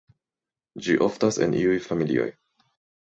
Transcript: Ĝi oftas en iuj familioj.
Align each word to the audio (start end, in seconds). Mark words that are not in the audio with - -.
Ĝi 0.87 0.95
oftas 1.07 1.39
en 1.47 1.53
iuj 1.59 1.77
familioj. 1.89 2.29